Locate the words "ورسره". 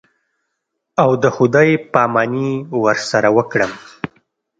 2.83-3.29